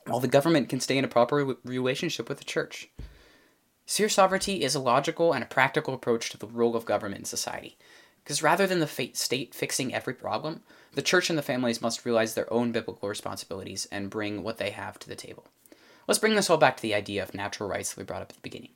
while 0.09 0.21
the 0.21 0.29
government 0.29 0.69
can 0.69 0.81
stay 0.81 0.99
in 0.99 1.05
a 1.05 1.09
proper 1.09 1.57
relationship 1.65 2.29
with 2.29 2.39
the 2.39 2.45
church. 2.45 2.89
Sphere 3.87 4.09
sovereignty 4.09 4.63
is 4.63 4.75
a 4.75 4.81
logical 4.81 5.33
and 5.33 5.43
a 5.43 5.47
practical 5.47 5.95
approach 5.95 6.31
to 6.31 6.37
the 6.37 6.47
role 6.47 6.77
of 6.77 6.85
government 6.85 7.21
in 7.21 7.25
society. 7.25 7.79
Because 8.23 8.43
rather 8.43 8.67
than 8.67 8.81
the 8.81 9.11
state 9.15 9.55
fixing 9.55 9.95
every 9.95 10.13
problem, 10.13 10.61
the 10.93 11.01
church 11.01 11.31
and 11.31 11.39
the 11.39 11.43
families 11.43 11.81
must 11.81 12.05
realize 12.05 12.35
their 12.35 12.53
own 12.53 12.73
biblical 12.73 13.09
responsibilities 13.09 13.89
and 13.91 14.11
bring 14.11 14.43
what 14.43 14.59
they 14.59 14.71
have 14.71 14.99
to 14.99 15.09
the 15.09 15.15
table. 15.15 15.47
Let's 16.07 16.19
bring 16.19 16.35
this 16.35 16.51
all 16.51 16.59
back 16.59 16.77
to 16.77 16.83
the 16.83 16.95
idea 16.95 17.23
of 17.23 17.35
natural 17.35 17.69
rights 17.69 17.91
that 17.91 17.99
we 17.99 18.05
brought 18.05 18.23
up 18.23 18.31
at 18.31 18.37
the 18.37 18.43
beginning. 18.43 18.71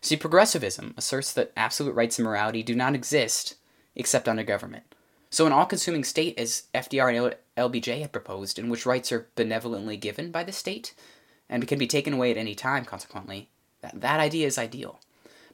See, 0.00 0.16
progressivism 0.16 0.94
asserts 0.96 1.32
that 1.32 1.52
absolute 1.56 1.94
rights 1.94 2.18
and 2.18 2.26
morality 2.26 2.62
do 2.62 2.74
not 2.74 2.94
exist 2.94 3.56
except 3.94 4.28
under 4.28 4.42
government. 4.42 4.84
So, 5.30 5.46
an 5.46 5.52
all 5.52 5.66
consuming 5.66 6.04
state, 6.04 6.38
as 6.38 6.64
FDR 6.74 7.08
and 7.16 7.36
LBJ 7.58 8.00
had 8.00 8.12
proposed, 8.12 8.58
in 8.58 8.68
which 8.68 8.86
rights 8.86 9.12
are 9.12 9.28
benevolently 9.34 9.96
given 9.96 10.30
by 10.30 10.44
the 10.44 10.52
state 10.52 10.94
and 11.48 11.66
can 11.66 11.78
be 11.78 11.86
taken 11.86 12.14
away 12.14 12.30
at 12.30 12.36
any 12.36 12.54
time, 12.54 12.84
consequently, 12.84 13.48
that, 13.80 14.00
that 14.00 14.20
idea 14.20 14.46
is 14.46 14.58
ideal. 14.58 15.00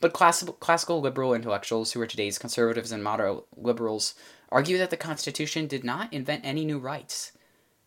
But 0.01 0.13
classical, 0.13 0.55
classical 0.55 1.01
liberal 1.01 1.35
intellectuals, 1.35 1.93
who 1.93 2.01
are 2.01 2.07
today's 2.07 2.39
conservatives 2.39 2.93
and 2.93 3.03
moderate 3.03 3.45
liberals, 3.57 4.15
argue 4.51 4.77
that 4.79 4.91
the 4.91 4.97
Constitution 4.97 5.67
did 5.67 5.85
not 5.85 6.13
invent 6.13 6.45
any 6.45 6.65
new 6.65 6.79
rights. 6.79 7.33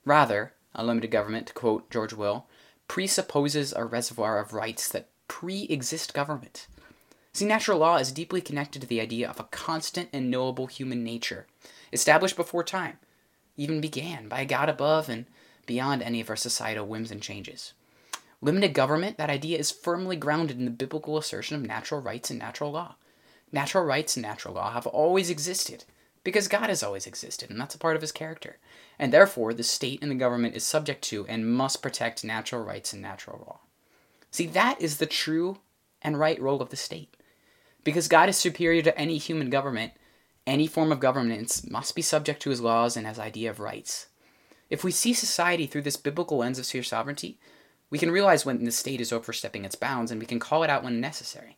Rather, 0.03 0.53
a 0.73 0.83
limited 0.83 1.11
government, 1.11 1.47
to 1.47 1.53
quote 1.53 1.89
George 1.89 2.13
Will, 2.13 2.47
presupposes 2.87 3.73
a 3.73 3.85
reservoir 3.85 4.39
of 4.39 4.53
rights 4.53 4.89
that 4.89 5.09
pre 5.27 5.63
exist 5.63 6.13
government. 6.13 6.67
See, 7.33 7.45
natural 7.45 7.79
law 7.79 7.97
is 7.97 8.11
deeply 8.11 8.41
connected 8.41 8.81
to 8.81 8.87
the 8.87 9.01
idea 9.01 9.29
of 9.29 9.39
a 9.39 9.43
constant 9.45 10.09
and 10.11 10.31
knowable 10.31 10.67
human 10.67 11.03
nature, 11.03 11.45
established 11.93 12.35
before 12.35 12.63
time, 12.63 12.97
even 13.57 13.81
began 13.81 14.27
by 14.27 14.41
a 14.41 14.45
God 14.45 14.69
above 14.69 15.09
and 15.09 15.25
beyond 15.65 16.01
any 16.01 16.21
of 16.21 16.29
our 16.29 16.35
societal 16.35 16.87
whims 16.87 17.11
and 17.11 17.21
changes. 17.21 17.73
Limited 18.41 18.73
government, 18.73 19.17
that 19.17 19.29
idea 19.29 19.57
is 19.57 19.71
firmly 19.71 20.15
grounded 20.15 20.59
in 20.59 20.65
the 20.65 20.71
biblical 20.71 21.17
assertion 21.17 21.55
of 21.55 21.67
natural 21.67 21.99
rights 21.99 22.29
and 22.29 22.39
natural 22.39 22.71
law. 22.71 22.95
Natural 23.51 23.83
rights 23.83 24.15
and 24.15 24.23
natural 24.23 24.53
law 24.53 24.71
have 24.71 24.85
always 24.85 25.29
existed 25.29 25.83
because 26.23 26.47
God 26.47 26.69
has 26.69 26.83
always 26.83 27.07
existed, 27.07 27.49
and 27.49 27.59
that's 27.59 27.73
a 27.73 27.79
part 27.79 27.95
of 27.95 28.01
his 28.01 28.11
character. 28.11 28.57
And 28.99 29.13
therefore, 29.13 29.53
the 29.53 29.63
state 29.63 30.01
and 30.01 30.11
the 30.11 30.15
government 30.15 30.55
is 30.55 30.65
subject 30.65 31.01
to 31.05 31.25
and 31.27 31.51
must 31.51 31.81
protect 31.81 32.23
natural 32.23 32.63
rights 32.63 32.91
and 32.93 33.01
natural 33.01 33.39
law. 33.39 33.59
See, 34.29 34.45
that 34.47 34.81
is 34.81 34.97
the 34.97 35.05
true 35.05 35.59
and 36.01 36.19
right 36.19 36.39
role 36.41 36.61
of 36.61 36.69
the 36.69 36.75
state. 36.75 37.15
Because 37.83 38.09
God 38.09 38.27
is 38.27 38.35
superior 38.35 38.81
to 38.81 38.97
any 38.97 39.17
human 39.17 39.49
government, 39.49 39.93
any 40.47 40.65
form 40.65 40.91
of 40.91 40.99
governance 40.99 41.69
must 41.69 41.93
be 41.93 42.01
subject 42.01 42.41
to 42.41 42.49
his 42.49 42.61
laws 42.61 42.97
and 42.97 43.05
his 43.05 43.19
idea 43.19 43.49
of 43.49 43.59
rights. 43.59 44.07
If 44.69 44.83
we 44.83 44.91
see 44.91 45.13
society 45.13 45.67
through 45.67 45.83
this 45.83 45.97
biblical 45.97 46.37
lens 46.37 46.57
of 46.57 46.65
sphere 46.65 46.83
sovereignty, 46.83 47.37
we 47.89 47.99
can 47.99 48.11
realize 48.11 48.45
when 48.45 48.63
the 48.63 48.71
state 48.71 48.99
is 48.99 49.13
overstepping 49.13 49.65
its 49.65 49.75
bounds 49.75 50.09
and 50.09 50.19
we 50.19 50.25
can 50.25 50.39
call 50.39 50.63
it 50.63 50.69
out 50.69 50.83
when 50.83 50.99
necessary. 50.99 51.57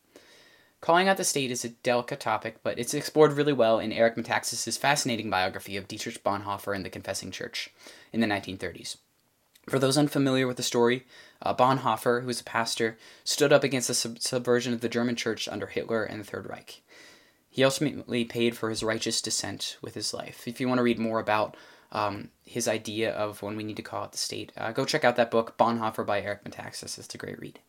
Calling 0.82 1.08
out 1.08 1.18
the 1.18 1.24
state 1.24 1.52
is 1.52 1.66
a 1.66 1.70
delicate 1.70 2.20
topic, 2.20 2.58
but 2.64 2.80
it's 2.80 2.94
explored 2.94 3.34
really 3.34 3.54
well 3.54 3.80
in 3.80 3.92
Eric 3.92 4.16
Metaxas's 4.16 4.78
fascinating 4.78 5.30
biography 5.30 5.76
of 5.76 5.88
Dietrich 5.88 6.24
Bonhoeffer 6.24 6.74
and 6.74 6.86
the 6.86 6.90
Confessing 6.90 7.32
Church 7.32 7.70
in 8.14 8.22
the 8.22 8.28
1930s. 8.28 8.98
For 9.68 9.78
those 9.78 9.98
unfamiliar 9.98 10.48
with 10.48 10.58
the 10.58 10.64
story, 10.64 11.06
uh, 11.42 11.54
Bonhoeffer, 11.54 12.22
who 12.22 12.28
was 12.28 12.42
a 12.42 12.46
pastor, 12.46 12.98
stood 13.24 13.52
up 13.52 13.64
against 13.64 13.90
the 13.90 13.94
sub- 13.94 14.20
subversion 14.20 14.74
of 14.74 14.82
the 14.82 14.90
German 14.90 15.16
church 15.16 15.48
under 15.48 15.68
Hitler 15.68 16.04
and 16.04 16.22
the 16.22 16.24
Third 16.24 16.50
Reich. 16.50 16.82
He 17.50 17.64
ultimately 17.64 18.26
paid 18.26 18.56
for 18.56 18.70
his 18.70 18.84
righteous 18.84 19.22
dissent 19.22 19.78
with 19.82 19.96
his 19.96 20.14
life. 20.14 20.48
If 20.48 20.62
you 20.62 20.68
want 20.68 20.78
to 20.80 20.84
read 20.84 21.00
more 21.00 21.20
about 21.20 21.58
um, 21.92 22.30
his 22.46 22.68
idea 22.68 23.12
of 23.12 23.42
when 23.42 23.56
we 23.56 23.64
need 23.64 23.78
to 23.78 23.82
call 23.82 24.04
out 24.04 24.12
the 24.12 24.18
state, 24.18 24.52
uh, 24.56 24.72
go 24.72 24.86
check 24.86 25.04
out 25.04 25.16
that 25.16 25.32
book, 25.32 25.58
Bonhoeffer 25.58 26.06
by 26.06 26.22
Eric 26.22 26.44
Metaxas. 26.44 27.00
It's 27.00 27.16
a 27.16 27.18
great 27.18 27.40
read. 27.40 27.60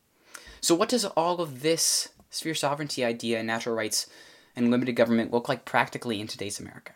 So, 0.60 0.74
what 0.74 0.90
does 0.90 1.06
all 1.06 1.40
of 1.40 1.62
this 1.62 2.10
sphere 2.28 2.54
sovereignty 2.54 3.04
idea 3.04 3.38
and 3.38 3.46
natural 3.46 3.74
rights 3.74 4.06
and 4.54 4.70
limited 4.70 4.92
government 4.92 5.32
look 5.32 5.48
like 5.48 5.64
practically 5.64 6.20
in 6.20 6.26
today's 6.26 6.60
America? 6.60 6.92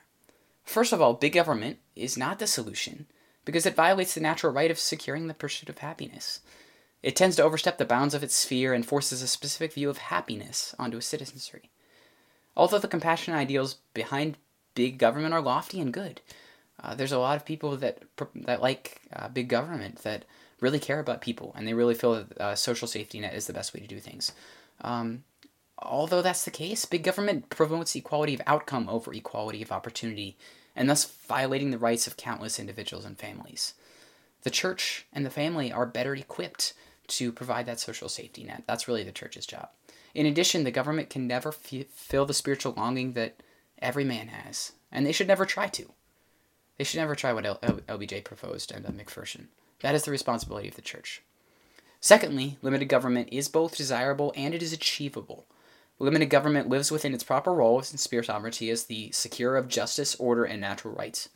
First 0.65 0.93
of 0.93 1.01
all, 1.01 1.15
big 1.15 1.33
government 1.33 1.79
is 1.97 2.17
not 2.17 2.39
the 2.39 2.47
solution 2.47 3.07
because 3.45 3.67
it 3.67 3.77
violates 3.77 4.15
the 4.15 4.21
natural 4.21 4.53
right 4.53 4.71
of 4.71 4.79
securing 4.79 5.27
the 5.27 5.35
pursuit 5.35 5.69
of 5.69 5.79
happiness. 5.79 6.41
It 7.03 7.17
tends 7.17 7.37
to 7.37 7.43
overstep 7.43 7.77
the 7.77 7.85
bounds 7.85 8.15
of 8.15 8.23
its 8.23 8.35
sphere 8.35 8.73
and 8.73 8.85
forces 8.85 9.21
a 9.21 9.27
specific 9.27 9.75
view 9.75 9.91
of 9.91 9.99
happiness 9.99 10.75
onto 10.79 10.97
a 10.97 11.03
citizenry. 11.03 11.71
Although 12.57 12.79
the 12.79 12.89
compassionate 12.89 13.39
ideals 13.39 13.77
behind 13.95 14.37
big 14.75 14.99
government 14.99 15.35
are 15.35 15.41
lofty 15.41 15.81
and 15.81 15.93
good, 15.93 16.21
uh, 16.83 16.95
there's 16.95 17.13
a 17.13 17.19
lot 17.19 17.37
of 17.37 17.45
people 17.45 17.77
that 17.77 18.03
that 18.35 18.61
like 18.61 19.01
uh, 19.13 19.29
big 19.29 19.49
government 19.49 20.03
that 20.03 20.25
really 20.61 20.79
care 20.79 21.01
about 21.01 21.21
people 21.21 21.53
and 21.57 21.67
they 21.67 21.75
really 21.75 21.95
feel 21.95 22.15
that 22.15 22.41
uh, 22.41 22.55
social 22.55 22.89
safety 22.89 23.21
net 23.21 23.35
is 23.35 23.47
the 23.47 23.53
best 23.53 23.75
way 23.75 23.81
to 23.81 23.87
do 23.87 24.01
things. 24.01 24.33
Um, 24.81 25.25
although 25.79 26.23
that's 26.23 26.45
the 26.45 26.51
case, 26.51 26.85
big 26.85 27.03
government 27.03 27.51
promotes 27.51 27.95
equality 27.95 28.35
of 28.35 28.43
outcome 28.47 28.89
over 28.89 29.13
equality 29.13 29.63
of 29.63 29.73
opportunity, 29.73 30.37
and 30.75 30.89
thus 30.89 31.05
violating 31.05 31.71
the 31.71 31.79
rights 31.79 32.07
of 32.07 32.17
countless 32.17 32.59
individuals 32.59 33.05
and 33.05 33.19
families. 33.19 33.75
The 34.43 34.51
church 34.51 35.07
and 35.13 35.25
the 35.25 35.31
family 35.31 35.73
are 35.73 35.87
better 35.87 36.15
equipped 36.15 36.75
to 37.07 37.33
provide 37.33 37.67
that 37.67 37.81
social 37.81 38.09
safety 38.09 38.45
net. 38.45 38.65
That's 38.67 38.89
really 38.89 39.03
the 39.03 39.13
church's 39.13 39.47
job. 39.47 39.69
In 40.15 40.27
addition, 40.27 40.65
the 40.65 40.71
government 40.71 41.11
can 41.11 41.27
never 41.27 41.49
f- 41.49 41.87
fill 41.93 42.25
the 42.25 42.35
spiritual 42.35 42.75
longing 42.77 43.15
that 43.15 43.43
every 43.81 44.05
man 44.05 44.29
has, 44.29 44.73
and 44.93 45.05
they 45.05 45.13
should 45.13 45.29
never 45.29 45.45
try 45.45 45.67
to. 45.69 45.93
They 46.79 46.85
should 46.85 46.99
never 46.99 47.15
try 47.15 47.33
what 47.33 47.47
L- 47.47 47.59
L- 47.63 47.81
LBJ 47.89 48.25
proposed 48.25 48.73
and 48.73 48.87
uh, 48.87 48.91
McPherson. 48.91 49.47
That 49.81 49.95
is 49.95 50.05
the 50.05 50.11
responsibility 50.11 50.69
of 50.69 50.77
the 50.77 50.83
church. 50.83 51.23
Secondly, 52.01 52.59
limited 52.63 52.87
government 52.87 53.29
is 53.33 53.49
both 53.49 53.77
desirable 53.77 54.33
and 54.37 54.55
it 54.55 54.63
is 54.63 54.73
achievable. 54.73 55.47
Limited 55.99 56.27
government 56.27 56.69
lives 56.69 56.91
within 56.91 57.15
its 57.15 57.25
proper 57.25 57.53
role 57.53 57.79
in 57.79 57.85
sphere 57.85 58.23
sovereignty 58.23 58.69
as 58.71 58.85
the 58.85 59.11
securer 59.13 59.57
of 59.57 59.69
justice, 59.69 60.15
order, 60.17 60.45
and 60.45 60.61
natural 60.61 60.95
rights. 60.95 61.29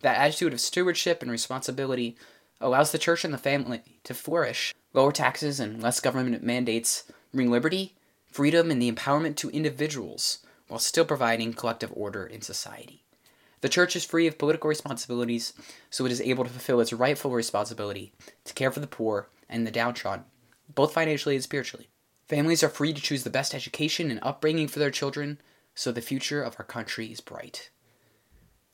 That 0.00 0.16
attitude 0.16 0.52
of 0.52 0.60
stewardship 0.60 1.20
and 1.22 1.30
responsibility 1.30 2.16
allows 2.60 2.92
the 2.92 2.98
church 2.98 3.24
and 3.24 3.34
the 3.34 3.38
family 3.38 3.82
to 4.04 4.14
flourish. 4.14 4.74
Lower 4.92 5.12
taxes 5.12 5.60
and 5.60 5.82
less 5.82 6.00
government 6.00 6.42
mandates 6.42 7.04
bring 7.32 7.50
liberty, 7.50 7.94
freedom, 8.34 8.68
and 8.68 8.82
the 8.82 8.90
empowerment 8.90 9.36
to 9.36 9.48
individuals 9.50 10.40
while 10.66 10.80
still 10.80 11.04
providing 11.04 11.52
collective 11.52 11.92
order 11.94 12.26
in 12.26 12.42
society. 12.42 13.04
The 13.60 13.68
church 13.68 13.94
is 13.94 14.04
free 14.04 14.26
of 14.26 14.38
political 14.38 14.68
responsibilities, 14.68 15.52
so 15.88 16.04
it 16.04 16.10
is 16.10 16.20
able 16.20 16.42
to 16.42 16.50
fulfill 16.50 16.80
its 16.80 16.92
rightful 16.92 17.30
responsibility 17.30 18.12
to 18.44 18.52
care 18.52 18.72
for 18.72 18.80
the 18.80 18.88
poor 18.88 19.28
and 19.48 19.64
the 19.64 19.70
downtrodden, 19.70 20.24
both 20.74 20.92
financially 20.92 21.36
and 21.36 21.44
spiritually. 21.44 21.88
Families 22.26 22.64
are 22.64 22.68
free 22.68 22.92
to 22.92 23.00
choose 23.00 23.22
the 23.22 23.30
best 23.30 23.54
education 23.54 24.10
and 24.10 24.18
upbringing 24.20 24.66
for 24.66 24.80
their 24.80 24.90
children, 24.90 25.40
so 25.76 25.92
the 25.92 26.00
future 26.00 26.42
of 26.42 26.56
our 26.58 26.64
country 26.64 27.12
is 27.12 27.20
bright. 27.20 27.70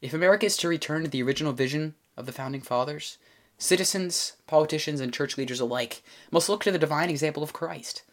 If 0.00 0.14
America 0.14 0.47
is 0.47 0.57
to 0.57 0.69
return 0.69 1.02
to 1.02 1.11
the 1.11 1.23
original 1.23 1.52
vision 1.52 1.97
of 2.17 2.25
the 2.25 2.33
Founding 2.33 2.62
Fathers, 2.62 3.19
citizens, 3.59 4.37
politicians, 4.47 5.00
and 5.00 5.12
church 5.12 5.37
leaders 5.37 5.61
alike 5.61 6.02
must 6.31 6.49
look 6.49 6.64
to 6.64 6.73
the 6.73 6.79
divine 6.79 7.11
example 7.11 7.43
of 7.43 7.52
Christ. 7.52 8.05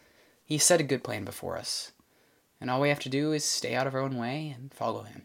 He 0.48 0.58
set 0.58 0.80
a 0.80 0.84
good 0.84 1.04
plan 1.04 1.26
before 1.26 1.58
us, 1.58 1.92
and 2.62 2.72
all 2.72 2.80
we 2.80 2.88
have 2.88 3.02
to 3.02 3.10
do 3.10 3.34
is 3.34 3.44
stay 3.44 3.76
out 3.76 3.86
of 3.86 3.94
our 3.94 4.00
own 4.00 4.16
way 4.16 4.56
and 4.58 4.74
follow 4.74 5.04
him. 5.04 5.24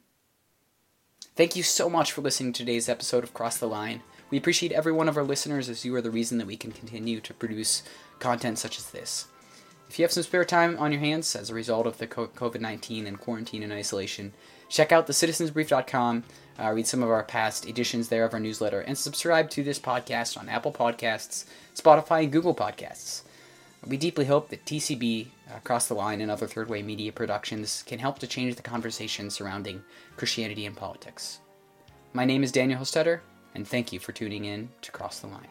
Thank 1.36 1.54
you 1.54 1.62
so 1.62 1.88
much 1.88 2.10
for 2.10 2.22
listening 2.22 2.52
to 2.54 2.58
today's 2.58 2.88
episode 2.88 3.22
of 3.22 3.32
Cross 3.32 3.58
the 3.58 3.68
Line. 3.68 4.02
We 4.30 4.38
appreciate 4.38 4.72
every 4.72 4.90
one 4.90 5.08
of 5.08 5.16
our 5.16 5.22
listeners 5.22 5.68
as 5.68 5.84
you 5.84 5.94
are 5.94 6.00
the 6.00 6.10
reason 6.10 6.38
that 6.38 6.48
we 6.48 6.56
can 6.56 6.72
continue 6.72 7.20
to 7.20 7.34
produce 7.34 7.84
content 8.18 8.58
such 8.58 8.78
as 8.78 8.90
this. 8.90 9.28
If 9.88 9.96
you 9.96 10.02
have 10.02 10.10
some 10.10 10.24
spare 10.24 10.44
time 10.44 10.76
on 10.80 10.90
your 10.90 11.00
hands 11.00 11.36
as 11.36 11.50
a 11.50 11.54
result 11.54 11.86
of 11.86 11.98
the 11.98 12.08
COVID 12.08 12.60
19 12.60 13.06
and 13.06 13.20
quarantine 13.20 13.62
and 13.62 13.72
isolation, 13.72 14.32
check 14.68 14.90
out 14.90 15.06
thecitizensbrief.com, 15.06 16.24
uh, 16.58 16.72
read 16.72 16.88
some 16.88 17.04
of 17.04 17.10
our 17.10 17.22
past 17.22 17.68
editions 17.68 18.08
there 18.08 18.24
of 18.24 18.34
our 18.34 18.40
newsletter, 18.40 18.80
and 18.80 18.98
subscribe 18.98 19.50
to 19.50 19.62
this 19.62 19.78
podcast 19.78 20.36
on 20.36 20.48
Apple 20.48 20.72
Podcasts, 20.72 21.44
Spotify, 21.76 22.24
and 22.24 22.32
Google 22.32 22.56
Podcasts. 22.56 23.22
We 23.86 23.96
deeply 23.96 24.26
hope 24.26 24.48
that 24.50 24.64
TCB, 24.64 25.26
uh, 25.50 25.56
Across 25.56 25.88
the 25.88 25.94
Line, 25.94 26.20
and 26.20 26.30
other 26.30 26.46
third 26.46 26.68
way 26.68 26.82
media 26.82 27.10
productions 27.12 27.82
can 27.84 27.98
help 27.98 28.20
to 28.20 28.26
change 28.26 28.54
the 28.54 28.62
conversation 28.62 29.28
surrounding 29.28 29.82
Christianity 30.16 30.66
and 30.66 30.76
politics. 30.76 31.40
My 32.12 32.24
name 32.24 32.44
is 32.44 32.52
Daniel 32.52 32.80
Hostetter 32.80 33.20
and 33.54 33.66
thank 33.66 33.92
you 33.92 33.98
for 33.98 34.12
tuning 34.12 34.44
in 34.44 34.68
to 34.82 34.92
Cross 34.92 35.20
the 35.20 35.26
Line. 35.26 35.48